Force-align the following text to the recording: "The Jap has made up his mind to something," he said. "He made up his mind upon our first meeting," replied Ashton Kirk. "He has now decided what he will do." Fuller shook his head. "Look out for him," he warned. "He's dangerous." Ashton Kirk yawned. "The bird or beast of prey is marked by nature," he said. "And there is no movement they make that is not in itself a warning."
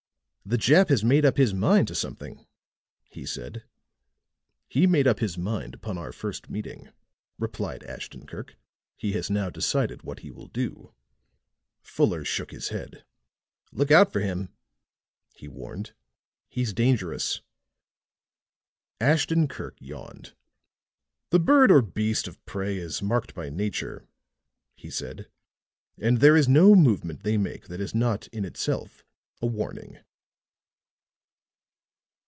"The 0.43 0.57
Jap 0.57 0.89
has 0.89 1.01
made 1.03 1.23
up 1.23 1.37
his 1.37 1.53
mind 1.53 1.87
to 1.87 1.95
something," 1.95 2.45
he 3.09 3.25
said. 3.25 3.63
"He 4.67 4.85
made 4.85 5.07
up 5.07 5.19
his 5.19 5.37
mind 5.37 5.75
upon 5.75 5.97
our 5.97 6.11
first 6.11 6.49
meeting," 6.49 6.89
replied 7.37 7.83
Ashton 7.83 8.25
Kirk. 8.25 8.57
"He 8.97 9.13
has 9.13 9.29
now 9.29 9.49
decided 9.49 10.01
what 10.01 10.19
he 10.21 10.31
will 10.31 10.47
do." 10.47 10.93
Fuller 11.83 12.25
shook 12.25 12.51
his 12.51 12.67
head. 12.67 13.05
"Look 13.71 13.91
out 13.91 14.11
for 14.11 14.19
him," 14.19 14.49
he 15.35 15.47
warned. 15.47 15.93
"He's 16.49 16.73
dangerous." 16.73 17.41
Ashton 18.99 19.47
Kirk 19.47 19.77
yawned. 19.79 20.33
"The 21.29 21.39
bird 21.39 21.71
or 21.71 21.81
beast 21.83 22.27
of 22.27 22.43
prey 22.45 22.77
is 22.77 23.01
marked 23.01 23.33
by 23.35 23.49
nature," 23.49 24.05
he 24.75 24.89
said. 24.89 25.29
"And 25.97 26.17
there 26.19 26.35
is 26.35 26.49
no 26.49 26.75
movement 26.75 27.23
they 27.23 27.37
make 27.37 27.67
that 27.67 27.79
is 27.79 27.95
not 27.95 28.27
in 28.29 28.43
itself 28.43 29.05
a 29.39 29.45
warning." 29.45 29.99